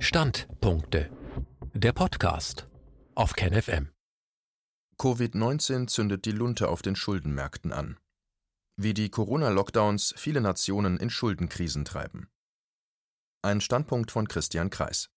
Standpunkte. 0.00 1.10
Der 1.74 1.92
Podcast 1.92 2.68
auf 3.16 3.32
KenFM. 3.32 3.90
Covid-19 4.96 5.88
zündet 5.88 6.24
die 6.24 6.30
Lunte 6.30 6.68
auf 6.68 6.82
den 6.82 6.94
Schuldenmärkten 6.94 7.72
an. 7.72 7.98
Wie 8.76 8.94
die 8.94 9.10
Corona-Lockdowns 9.10 10.14
viele 10.16 10.40
Nationen 10.40 10.98
in 10.98 11.10
Schuldenkrisen 11.10 11.84
treiben. 11.84 12.28
Ein 13.42 13.60
Standpunkt 13.60 14.12
von 14.12 14.28
Christian 14.28 14.70
Kreis. 14.70 15.10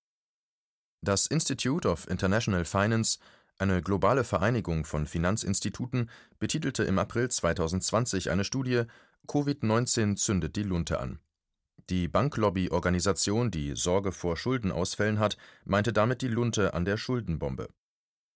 Das 1.01 1.27
Institute 1.27 1.87
of 1.87 2.09
International 2.09 2.65
Finance, 2.65 3.19
eine 3.59 3.83
globale 3.83 4.23
Vereinigung 4.23 4.85
von 4.85 5.05
Finanzinstituten, 5.05 6.09
betitelte 6.39 6.83
im 6.85 6.97
April 6.97 7.29
2020 7.29 8.31
eine 8.31 8.43
Studie 8.43 8.85
Covid-19 9.27 10.15
zündet 10.15 10.55
die 10.55 10.63
Lunte 10.63 10.99
an. 10.99 11.19
Die 11.91 12.07
Banklobby-Organisation, 12.07 13.51
die 13.51 13.75
Sorge 13.75 14.13
vor 14.13 14.37
Schuldenausfällen 14.37 15.19
hat, 15.19 15.35
meinte 15.65 15.91
damit 15.91 16.21
die 16.21 16.29
Lunte 16.29 16.73
an 16.73 16.85
der 16.85 16.95
Schuldenbombe. 16.95 17.67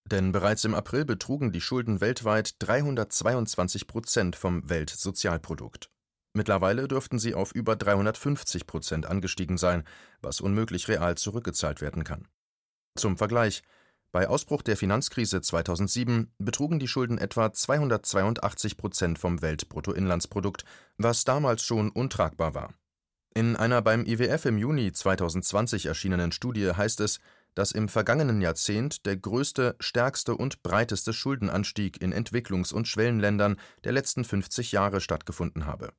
Denn 0.04 0.30
bereits 0.30 0.66
im 0.66 0.74
April 0.74 1.06
betrugen 1.06 1.52
die 1.52 1.62
Schulden 1.62 2.02
weltweit 2.02 2.56
322 2.58 3.86
Prozent 3.86 4.36
vom 4.36 4.68
Weltsozialprodukt. 4.68 5.88
Mittlerweile 6.34 6.86
dürften 6.86 7.18
sie 7.18 7.34
auf 7.34 7.52
über 7.52 7.76
350 7.76 8.66
Prozent 8.66 9.06
angestiegen 9.06 9.56
sein, 9.56 9.84
was 10.20 10.42
unmöglich 10.42 10.88
real 10.88 11.14
zurückgezahlt 11.14 11.80
werden 11.80 12.04
kann. 12.04 12.28
Zum 12.94 13.16
Vergleich: 13.16 13.62
Bei 14.12 14.28
Ausbruch 14.28 14.60
der 14.60 14.76
Finanzkrise 14.76 15.40
2007 15.40 16.30
betrugen 16.36 16.78
die 16.78 16.88
Schulden 16.88 17.16
etwa 17.16 17.50
282 17.50 18.76
Prozent 18.76 19.18
vom 19.18 19.40
Weltbruttoinlandsprodukt, 19.40 20.66
was 20.98 21.24
damals 21.24 21.62
schon 21.62 21.88
untragbar 21.88 22.54
war 22.54 22.74
in 23.36 23.54
einer 23.54 23.82
beim 23.82 24.06
IWF 24.06 24.46
im 24.46 24.56
Juni 24.56 24.92
2020 24.92 25.84
erschienenen 25.84 26.32
Studie 26.32 26.70
heißt 26.70 27.00
es, 27.00 27.20
dass 27.54 27.70
im 27.70 27.90
vergangenen 27.90 28.40
Jahrzehnt 28.40 29.04
der 29.04 29.18
größte, 29.18 29.76
stärkste 29.78 30.34
und 30.34 30.62
breiteste 30.62 31.12
Schuldenanstieg 31.12 32.00
in 32.00 32.12
Entwicklungs 32.12 32.72
und 32.72 32.88
Schwellenländern 32.88 33.56
der 33.84 33.92
letzten 33.92 34.24
50 34.24 34.72
Jahre 34.72 35.02
stattgefunden 35.02 35.66
habe. 35.66 35.92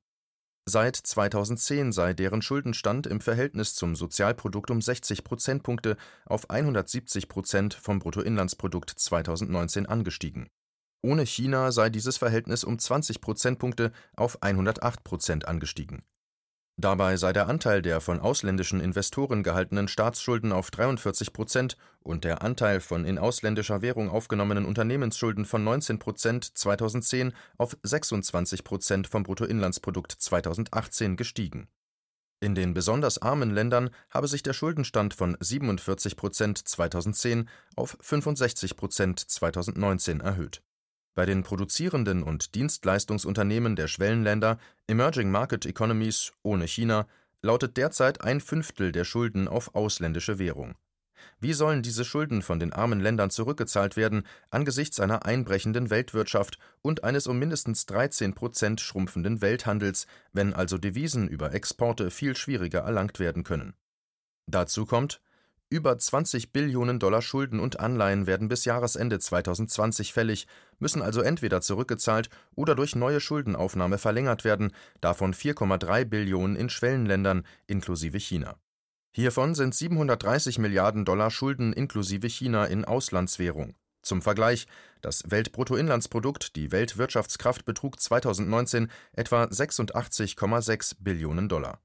Seit 0.65 0.95
2010 0.95 1.91
sei 1.91 2.15
deren 2.15 2.41
Schuldenstand 2.41 3.05
im 3.05 3.21
Verhältnis 3.21 3.75
zum 3.75 3.95
Sozialprodukt 3.95 4.71
um 4.71 4.81
60 4.81 5.23
Prozentpunkte 5.23 5.95
auf 6.25 6.49
170 6.49 7.29
Prozent 7.29 7.75
vom 7.75 7.99
Bruttoinlandsprodukt 7.99 8.89
2019 8.89 9.85
angestiegen. 9.85 10.47
Ohne 11.03 11.23
China 11.23 11.71
sei 11.71 11.91
dieses 11.91 12.17
Verhältnis 12.17 12.63
um 12.63 12.79
20 12.79 13.21
Prozentpunkte 13.21 13.91
auf 14.15 14.41
108 14.41 15.03
Prozent 15.03 15.47
angestiegen 15.47 16.01
Dabei 16.79 17.17
sei 17.17 17.33
der 17.33 17.47
Anteil 17.47 17.81
der 17.81 18.01
von 18.01 18.19
ausländischen 18.19 18.81
Investoren 18.81 19.41
gehaltenen 19.41 19.87
Staatsschulden 19.87 20.51
auf 20.51 20.69
43 20.69 21.33
Prozent 21.33 21.75
und 22.03 22.23
der 22.23 22.43
Anteil 22.43 22.81
von 22.81 23.03
in 23.03 23.17
ausländischer 23.17 23.81
Währung 23.81 24.11
aufgenommenen 24.11 24.63
Unternehmensschulden 24.63 25.45
von 25.45 25.63
19 25.63 25.97
Prozent 25.97 26.55
2010 26.55 27.33
auf 27.57 27.75
26 27.81 28.63
Prozent 28.63 29.07
vom 29.07 29.23
Bruttoinlandsprodukt 29.23 30.11
2018 30.11 31.17
gestiegen. 31.17 31.67
In 32.41 32.53
den 32.53 32.75
besonders 32.75 33.19
armen 33.19 33.49
Ländern 33.49 33.89
habe 34.11 34.27
sich 34.27 34.43
der 34.43 34.53
Schuldenstand 34.53 35.15
von 35.15 35.35
47 35.39 36.15
Prozent 36.15 36.59
2010 36.59 37.49
auf 37.75 37.97
65 38.01 38.77
Prozent 38.77 39.19
2019 39.19 40.19
erhöht 40.19 40.61
bei 41.17 41.25
den 41.25 41.41
produzierenden 41.41 42.21
und 42.21 42.53
Dienstleistungsunternehmen 42.53 43.75
der 43.75 43.87
Schwellenländer 43.87 44.59
(Emerging 44.85 45.31
Market 45.31 45.65
Economies 45.65 46.31
ohne 46.43 46.67
China) 46.67 47.07
lautet 47.41 47.75
derzeit 47.75 48.21
ein 48.21 48.39
Fünftel 48.39 48.91
der 48.91 49.03
Schulden 49.03 49.47
auf 49.47 49.73
ausländische 49.73 50.37
Währung. 50.37 50.75
Wie 51.39 51.53
sollen 51.53 51.81
diese 51.81 52.05
Schulden 52.05 52.43
von 52.43 52.59
den 52.59 52.71
armen 52.71 52.99
Ländern 52.99 53.31
zurückgezahlt 53.31 53.97
werden 53.97 54.27
angesichts 54.51 54.99
einer 54.99 55.25
einbrechenden 55.25 55.89
Weltwirtschaft 55.89 56.59
und 56.83 57.03
eines 57.03 57.25
um 57.25 57.39
mindestens 57.39 57.87
13 57.87 58.35
Prozent 58.35 58.79
schrumpfenden 58.79 59.41
Welthandels, 59.41 60.05
wenn 60.33 60.53
also 60.53 60.77
Devisen 60.77 61.27
über 61.27 61.51
Exporte 61.51 62.11
viel 62.11 62.37
schwieriger 62.37 62.81
erlangt 62.81 63.19
werden 63.19 63.43
können? 63.43 63.73
Dazu 64.45 64.85
kommt 64.85 65.19
über 65.69 65.97
20 65.97 66.53
Billionen 66.53 66.99
Dollar 66.99 67.21
Schulden 67.21 67.59
und 67.59 67.79
Anleihen 67.79 68.25
werden 68.25 68.47
bis 68.47 68.63
Jahresende 68.65 69.19
2020 69.19 70.13
fällig, 70.13 70.47
müssen 70.79 71.01
also 71.01 71.21
entweder 71.21 71.61
zurückgezahlt 71.61 72.29
oder 72.55 72.73
durch 72.73 72.95
neue 72.95 73.19
Schuldenaufnahme 73.19 73.97
verlängert 73.97 74.45
werden, 74.45 74.71
davon 75.01 75.33
4,3 75.33 76.05
Billionen 76.05 76.55
in 76.55 76.69
Schwellenländern 76.69 77.45
inklusive 77.67 78.19
China. 78.19 78.55
Hiervon 79.13 79.55
sind 79.55 79.75
730 79.75 80.59
Milliarden 80.59 81.03
Dollar 81.03 81.31
Schulden 81.31 81.73
inklusive 81.73 82.29
China 82.29 82.65
in 82.65 82.85
Auslandswährung. 82.85 83.75
Zum 84.03 84.21
Vergleich, 84.21 84.67
das 85.01 85.23
Weltbruttoinlandsprodukt, 85.29 86.55
die 86.55 86.71
Weltwirtschaftskraft 86.71 87.65
betrug 87.65 87.99
2019 87.99 88.89
etwa 89.11 89.43
86,6 89.43 90.95
Billionen 90.99 91.49
Dollar. 91.49 91.81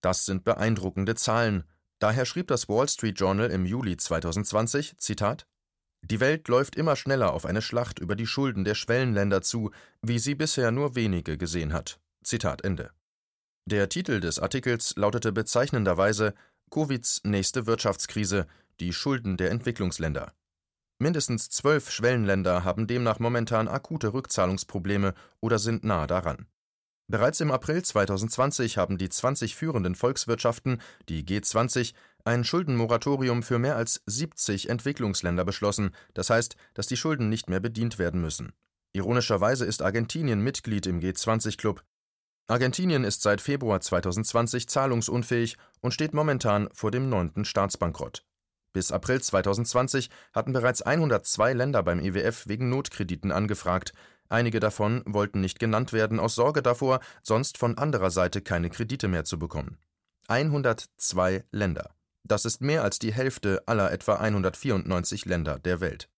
Das 0.00 0.24
sind 0.24 0.44
beeindruckende 0.44 1.16
Zahlen, 1.16 1.64
Daher 2.00 2.24
schrieb 2.24 2.48
das 2.48 2.68
Wall 2.68 2.88
Street 2.88 3.20
Journal 3.20 3.50
im 3.50 3.66
Juli 3.66 3.96
2020: 3.96 4.96
Zitat, 4.96 5.46
Die 6.02 6.18
Welt 6.18 6.48
läuft 6.48 6.74
immer 6.74 6.96
schneller 6.96 7.32
auf 7.34 7.44
eine 7.44 7.60
Schlacht 7.60 7.98
über 7.98 8.16
die 8.16 8.26
Schulden 8.26 8.64
der 8.64 8.74
Schwellenländer 8.74 9.42
zu, 9.42 9.70
wie 10.00 10.18
sie 10.18 10.34
bisher 10.34 10.70
nur 10.70 10.94
wenige 10.94 11.36
gesehen 11.36 11.74
hat. 11.74 12.00
Zitat 12.24 12.64
Ende. 12.64 12.90
Der 13.66 13.90
Titel 13.90 14.20
des 14.20 14.38
Artikels 14.38 14.96
lautete 14.96 15.30
bezeichnenderweise 15.30 16.34
Covids 16.70 17.20
nächste 17.24 17.66
Wirtschaftskrise, 17.66 18.46
die 18.80 18.94
Schulden 18.94 19.36
der 19.36 19.50
Entwicklungsländer. 19.50 20.32
Mindestens 20.98 21.50
zwölf 21.50 21.90
Schwellenländer 21.90 22.64
haben 22.64 22.86
demnach 22.86 23.18
momentan 23.18 23.68
akute 23.68 24.14
Rückzahlungsprobleme 24.14 25.14
oder 25.40 25.58
sind 25.58 25.84
nah 25.84 26.06
daran. 26.06 26.46
Bereits 27.10 27.40
im 27.40 27.50
April 27.50 27.82
2020 27.82 28.78
haben 28.78 28.96
die 28.96 29.08
20 29.08 29.56
führenden 29.56 29.96
Volkswirtschaften, 29.96 30.80
die 31.08 31.24
G20, 31.24 31.92
ein 32.24 32.44
Schuldenmoratorium 32.44 33.42
für 33.42 33.58
mehr 33.58 33.74
als 33.74 34.00
70 34.06 34.68
Entwicklungsländer 34.68 35.44
beschlossen, 35.44 35.90
das 36.14 36.30
heißt, 36.30 36.54
dass 36.72 36.86
die 36.86 36.96
Schulden 36.96 37.28
nicht 37.28 37.50
mehr 37.50 37.58
bedient 37.58 37.98
werden 37.98 38.20
müssen. 38.20 38.52
Ironischerweise 38.92 39.64
ist 39.64 39.82
Argentinien 39.82 40.40
Mitglied 40.40 40.86
im 40.86 41.00
G20-Club. 41.00 41.82
Argentinien 42.46 43.02
ist 43.02 43.22
seit 43.22 43.40
Februar 43.40 43.80
2020 43.80 44.68
zahlungsunfähig 44.68 45.56
und 45.80 45.92
steht 45.92 46.14
momentan 46.14 46.68
vor 46.72 46.92
dem 46.92 47.08
neunten 47.08 47.44
Staatsbankrott. 47.44 48.22
Bis 48.72 48.92
April 48.92 49.20
2020 49.20 50.10
hatten 50.32 50.52
bereits 50.52 50.82
102 50.82 51.54
Länder 51.54 51.82
beim 51.82 51.98
IWF 51.98 52.46
wegen 52.46 52.68
Notkrediten 52.68 53.32
angefragt, 53.32 53.94
Einige 54.30 54.60
davon 54.60 55.02
wollten 55.06 55.40
nicht 55.40 55.58
genannt 55.58 55.92
werden 55.92 56.20
aus 56.20 56.36
Sorge 56.36 56.62
davor, 56.62 57.00
sonst 57.22 57.58
von 57.58 57.76
anderer 57.76 58.12
Seite 58.12 58.40
keine 58.40 58.70
Kredite 58.70 59.08
mehr 59.08 59.24
zu 59.24 59.38
bekommen. 59.38 59.76
102 60.28 61.44
Länder. 61.50 61.90
Das 62.22 62.44
ist 62.44 62.60
mehr 62.60 62.84
als 62.84 63.00
die 63.00 63.12
Hälfte 63.12 63.64
aller 63.66 63.90
etwa 63.90 64.14
194 64.14 65.24
Länder 65.24 65.58
der 65.58 65.80
Welt. 65.80 66.08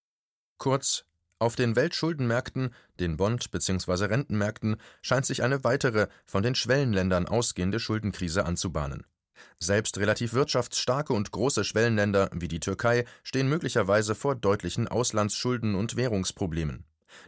Kurz, 0.58 1.06
auf 1.38 1.56
den 1.56 1.74
Weltschuldenmärkten, 1.74 2.74
den 3.00 3.16
Bond- 3.16 3.50
bzw. 3.50 4.04
Rentenmärkten, 4.04 4.76
scheint 5.00 5.24
sich 5.24 5.42
eine 5.42 5.64
weitere, 5.64 6.08
von 6.26 6.42
den 6.42 6.54
Schwellenländern 6.54 7.26
ausgehende 7.26 7.80
Schuldenkrise 7.80 8.44
anzubahnen. 8.44 9.06
Selbst 9.58 9.96
relativ 9.96 10.34
wirtschaftsstarke 10.34 11.14
und 11.14 11.32
große 11.32 11.64
Schwellenländer 11.64 12.28
wie 12.34 12.48
die 12.48 12.60
Türkei 12.60 13.06
stehen 13.22 13.48
möglicherweise 13.48 14.14
vor 14.14 14.34
deutlichen 14.34 14.86
Auslandsschulden 14.86 15.74
und 15.74 15.96
Währungsproblemen. 15.96 16.84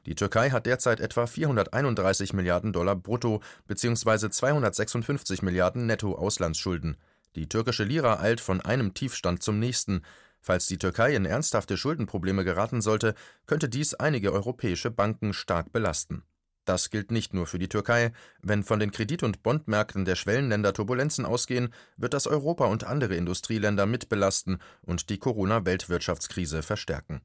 Die 0.07 0.15
Türkei 0.15 0.51
hat 0.51 0.67
derzeit 0.67 1.01
etwa 1.01 1.27
431 1.27 2.33
Milliarden 2.33 2.73
Dollar 2.73 2.97
brutto 2.97 3.41
bzw. 3.67 4.31
256 4.31 5.43
Milliarden 5.43 5.87
netto 5.87 6.15
Auslandsschulden. 6.15 6.97
Die 7.37 7.49
türkische 7.49 7.85
Lira 7.85 8.21
eilt 8.21 8.41
von 8.41 8.61
einem 8.61 8.95
Tiefstand 8.95 9.43
zum 9.43 9.59
nächsten. 9.59 10.03
Falls 10.41 10.67
die 10.67 10.79
Türkei 10.79 11.15
in 11.15 11.25
ernsthafte 11.25 11.77
Schuldenprobleme 11.77 12.45
geraten 12.45 12.81
sollte, 12.81 13.15
könnte 13.47 13.69
dies 13.69 13.95
einige 13.95 14.33
europäische 14.33 14.91
Banken 14.91 15.33
stark 15.33 15.73
belasten. 15.73 16.23
Das 16.65 16.91
gilt 16.91 17.11
nicht 17.11 17.35
nur 17.35 17.47
für 17.47 17.59
die 17.59 17.69
Türkei. 17.69 18.13
Wenn 18.41 18.63
von 18.63 18.81
den 18.81 18.91
Kredit- 18.91 19.23
und 19.23 19.43
Bondmärkten 19.43 20.05
der 20.05 20.17
Schwellenländer 20.17 20.73
Turbulenzen 20.73 21.27
ausgehen, 21.27 21.75
wird 21.97 22.15
das 22.15 22.27
Europa 22.27 22.67
und 22.67 22.85
andere 22.85 23.17
Industrieländer 23.17 23.87
mitbelasten 23.87 24.59
und 24.83 25.11
die 25.11 25.19
Corona-Weltwirtschaftskrise 25.19 26.63
verstärken. 26.63 27.21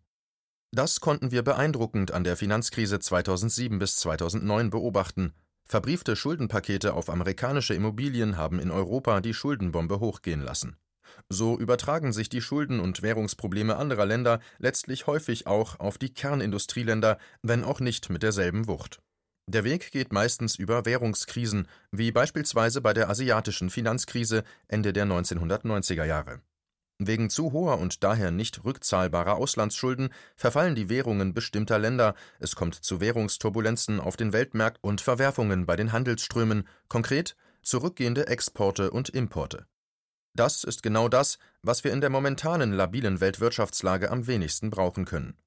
Das 0.71 0.99
konnten 0.99 1.31
wir 1.31 1.41
beeindruckend 1.41 2.11
an 2.11 2.23
der 2.23 2.37
Finanzkrise 2.37 2.99
2007 2.99 3.79
bis 3.79 3.95
2009 3.97 4.69
beobachten. 4.69 5.33
Verbriefte 5.65 6.15
Schuldenpakete 6.15 6.93
auf 6.93 7.09
amerikanische 7.09 7.73
Immobilien 7.73 8.37
haben 8.37 8.59
in 8.59 8.69
Europa 8.69 9.19
die 9.21 9.33
Schuldenbombe 9.33 9.99
hochgehen 9.99 10.41
lassen. 10.41 10.77
So 11.27 11.57
übertragen 11.57 12.13
sich 12.13 12.29
die 12.29 12.41
Schulden 12.41 12.79
und 12.79 13.01
Währungsprobleme 13.01 13.77
anderer 13.77 14.05
Länder 14.05 14.39
letztlich 14.59 15.07
häufig 15.07 15.47
auch 15.47 15.79
auf 15.79 15.97
die 15.97 16.13
Kernindustrieländer, 16.13 17.17
wenn 17.41 17.63
auch 17.63 17.79
nicht 17.79 18.11
mit 18.11 18.21
derselben 18.21 18.67
Wucht. 18.67 18.99
Der 19.47 19.63
Weg 19.63 19.89
geht 19.91 20.13
meistens 20.13 20.55
über 20.55 20.85
Währungskrisen, 20.85 21.67
wie 21.91 22.11
beispielsweise 22.11 22.81
bei 22.81 22.93
der 22.93 23.09
asiatischen 23.09 23.71
Finanzkrise 23.71 24.43
Ende 24.67 24.93
der 24.93 25.07
1990er 25.07 26.05
Jahre. 26.05 26.41
Wegen 27.01 27.29
zu 27.29 27.53
hoher 27.53 27.79
und 27.79 28.03
daher 28.03 28.29
nicht 28.29 28.65
rückzahlbarer 28.65 29.37
Auslandsschulden 29.37 30.09
verfallen 30.35 30.75
die 30.75 30.89
Währungen 30.89 31.33
bestimmter 31.33 31.79
Länder, 31.79 32.13
es 32.39 32.57
kommt 32.57 32.75
zu 32.75 32.99
Währungsturbulenzen 32.99 34.01
auf 34.01 34.17
den 34.17 34.33
Weltmärkten 34.33 34.81
und 34.81 34.99
Verwerfungen 34.99 35.65
bei 35.65 35.77
den 35.77 35.93
Handelsströmen, 35.93 36.67
konkret 36.89 37.37
zurückgehende 37.61 38.27
Exporte 38.27 38.91
und 38.91 39.07
Importe. 39.07 39.65
Das 40.35 40.65
ist 40.65 40.83
genau 40.83 41.07
das, 41.07 41.39
was 41.61 41.85
wir 41.85 41.93
in 41.93 42.01
der 42.01 42.09
momentanen 42.09 42.73
labilen 42.73 43.21
Weltwirtschaftslage 43.21 44.11
am 44.11 44.27
wenigsten 44.27 44.69
brauchen 44.69 45.05
können. 45.05 45.37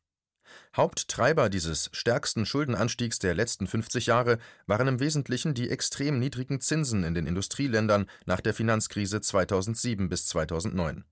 Haupttreiber 0.75 1.50
dieses 1.50 1.90
stärksten 1.93 2.46
Schuldenanstiegs 2.46 3.19
der 3.19 3.34
letzten 3.34 3.66
50 3.66 4.06
Jahre 4.06 4.38
waren 4.66 4.88
im 4.88 5.00
Wesentlichen 5.00 5.52
die 5.52 5.69
extrem 5.69 6.19
niedrigen 6.19 6.62
Zinsen 6.62 7.05
in 7.05 7.14
den 7.14 7.26
Industrieländern 7.26 8.06
nach 8.25 8.40
der 8.40 8.55
Finanzkrise 8.55 9.20
2007 9.20 10.08
bis 10.08 10.26
2009. 10.26 11.05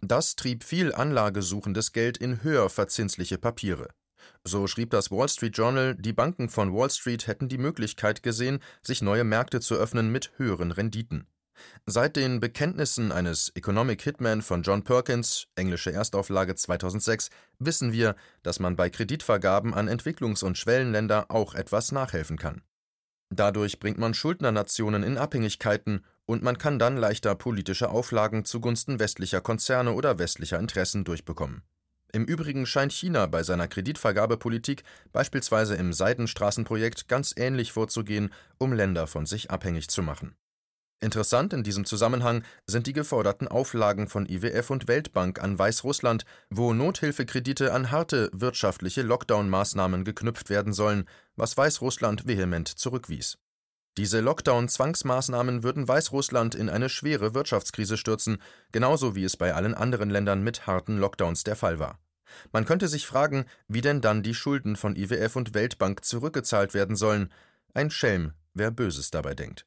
Das 0.00 0.36
trieb 0.36 0.64
viel 0.64 0.94
anlagesuchendes 0.94 1.92
Geld 1.92 2.18
in 2.18 2.42
höher 2.42 2.70
verzinsliche 2.70 3.38
Papiere. 3.38 3.88
So 4.44 4.66
schrieb 4.66 4.90
das 4.90 5.10
Wall 5.10 5.28
Street 5.28 5.56
Journal, 5.56 5.94
die 5.94 6.12
Banken 6.12 6.48
von 6.48 6.74
Wall 6.74 6.90
Street 6.90 7.26
hätten 7.26 7.48
die 7.48 7.58
Möglichkeit 7.58 8.22
gesehen, 8.22 8.60
sich 8.82 9.02
neue 9.02 9.24
Märkte 9.24 9.60
zu 9.60 9.74
öffnen 9.74 10.10
mit 10.10 10.32
höheren 10.36 10.70
Renditen. 10.70 11.26
Seit 11.86 12.16
den 12.16 12.40
Bekenntnissen 12.40 13.10
eines 13.10 13.50
Economic 13.54 14.02
Hitman 14.02 14.42
von 14.42 14.62
John 14.62 14.84
Perkins, 14.84 15.48
englische 15.56 15.92
Erstauflage 15.92 16.54
2006, 16.54 17.30
wissen 17.58 17.92
wir, 17.92 18.14
dass 18.42 18.60
man 18.60 18.76
bei 18.76 18.90
Kreditvergaben 18.90 19.74
an 19.74 19.88
Entwicklungs- 19.88 20.44
und 20.44 20.56
Schwellenländer 20.56 21.30
auch 21.30 21.54
etwas 21.54 21.90
nachhelfen 21.90 22.38
kann. 22.38 22.62
Dadurch 23.30 23.78
bringt 23.80 23.98
man 23.98 24.14
Schuldnernationen 24.14 25.02
in 25.02 25.18
Abhängigkeiten 25.18 26.04
und 26.28 26.42
man 26.42 26.58
kann 26.58 26.78
dann 26.78 26.98
leichter 26.98 27.34
politische 27.34 27.88
Auflagen 27.88 28.44
zugunsten 28.44 29.00
westlicher 29.00 29.40
Konzerne 29.40 29.94
oder 29.94 30.18
westlicher 30.18 30.58
Interessen 30.58 31.04
durchbekommen. 31.04 31.62
Im 32.12 32.26
Übrigen 32.26 32.66
scheint 32.66 32.92
China 32.92 33.26
bei 33.26 33.42
seiner 33.42 33.66
Kreditvergabepolitik 33.66 34.84
beispielsweise 35.10 35.74
im 35.76 35.94
Seidenstraßenprojekt 35.94 37.08
ganz 37.08 37.34
ähnlich 37.36 37.72
vorzugehen, 37.72 38.30
um 38.58 38.74
Länder 38.74 39.06
von 39.06 39.24
sich 39.24 39.50
abhängig 39.50 39.88
zu 39.88 40.02
machen. 40.02 40.36
Interessant 41.00 41.54
in 41.54 41.62
diesem 41.62 41.86
Zusammenhang 41.86 42.42
sind 42.66 42.86
die 42.86 42.92
geforderten 42.92 43.48
Auflagen 43.48 44.08
von 44.08 44.26
IWF 44.26 44.68
und 44.68 44.86
Weltbank 44.86 45.42
an 45.42 45.58
Weißrussland, 45.58 46.26
wo 46.50 46.74
Nothilfekredite 46.74 47.72
an 47.72 47.90
harte 47.90 48.28
wirtschaftliche 48.34 49.02
Lockdown-Maßnahmen 49.02 50.04
geknüpft 50.04 50.50
werden 50.50 50.74
sollen, 50.74 51.08
was 51.36 51.56
Weißrussland 51.56 52.26
vehement 52.26 52.68
zurückwies. 52.68 53.38
Diese 53.98 54.20
Lockdown-Zwangsmaßnahmen 54.20 55.64
würden 55.64 55.88
Weißrussland 55.88 56.54
in 56.54 56.70
eine 56.70 56.88
schwere 56.88 57.34
Wirtschaftskrise 57.34 57.96
stürzen, 57.96 58.40
genauso 58.70 59.16
wie 59.16 59.24
es 59.24 59.36
bei 59.36 59.54
allen 59.54 59.74
anderen 59.74 60.08
Ländern 60.08 60.44
mit 60.44 60.68
harten 60.68 60.98
Lockdowns 60.98 61.42
der 61.42 61.56
Fall 61.56 61.80
war. 61.80 61.98
Man 62.52 62.64
könnte 62.64 62.86
sich 62.86 63.08
fragen, 63.08 63.44
wie 63.66 63.80
denn 63.80 64.00
dann 64.00 64.22
die 64.22 64.34
Schulden 64.34 64.76
von 64.76 64.94
IWF 64.94 65.34
und 65.34 65.52
Weltbank 65.52 66.04
zurückgezahlt 66.04 66.74
werden 66.74 66.94
sollen. 66.94 67.32
Ein 67.74 67.90
Schelm, 67.90 68.34
wer 68.54 68.70
Böses 68.70 69.10
dabei 69.10 69.34
denkt. 69.34 69.66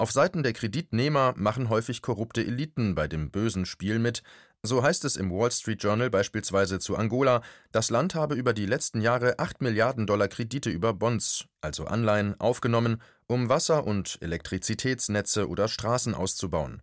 Auf 0.00 0.12
Seiten 0.12 0.42
der 0.42 0.54
Kreditnehmer 0.54 1.34
machen 1.36 1.68
häufig 1.68 2.00
korrupte 2.00 2.40
Eliten 2.40 2.94
bei 2.94 3.06
dem 3.06 3.30
bösen 3.30 3.66
Spiel 3.66 3.98
mit. 3.98 4.22
So 4.62 4.82
heißt 4.82 5.04
es 5.04 5.16
im 5.16 5.30
Wall 5.30 5.52
Street 5.52 5.82
Journal 5.82 6.08
beispielsweise 6.08 6.78
zu 6.78 6.96
Angola, 6.96 7.42
das 7.70 7.90
Land 7.90 8.14
habe 8.14 8.34
über 8.34 8.54
die 8.54 8.64
letzten 8.64 9.02
Jahre 9.02 9.38
8 9.38 9.60
Milliarden 9.60 10.06
Dollar 10.06 10.28
Kredite 10.28 10.70
über 10.70 10.94
Bonds, 10.94 11.44
also 11.60 11.84
Anleihen, 11.84 12.34
aufgenommen, 12.40 13.02
um 13.26 13.50
Wasser- 13.50 13.86
und 13.86 14.16
Elektrizitätsnetze 14.22 15.46
oder 15.46 15.68
Straßen 15.68 16.14
auszubauen. 16.14 16.80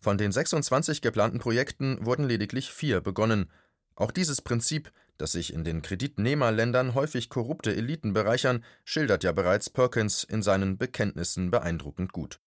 Von 0.00 0.16
den 0.16 0.32
26 0.32 1.02
geplanten 1.02 1.40
Projekten 1.40 2.06
wurden 2.06 2.24
lediglich 2.24 2.70
vier 2.70 3.02
begonnen. 3.02 3.50
Auch 3.96 4.10
dieses 4.10 4.40
Prinzip, 4.40 4.92
dass 5.18 5.32
sich 5.32 5.52
in 5.52 5.62
den 5.62 5.82
Kreditnehmerländern 5.82 6.94
häufig 6.94 7.28
korrupte 7.28 7.76
Eliten 7.76 8.14
bereichern, 8.14 8.64
schildert 8.82 9.24
ja 9.24 9.32
bereits 9.32 9.68
Perkins 9.68 10.24
in 10.24 10.40
seinen 10.40 10.78
Bekenntnissen 10.78 11.50
beeindruckend 11.50 12.14
gut. 12.14 12.40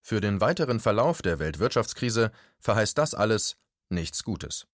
Für 0.00 0.20
den 0.20 0.40
weiteren 0.40 0.80
Verlauf 0.80 1.22
der 1.22 1.38
Weltwirtschaftskrise 1.38 2.30
verheißt 2.58 2.96
das 2.96 3.14
alles 3.14 3.56
nichts 3.90 4.24
Gutes. 4.24 4.66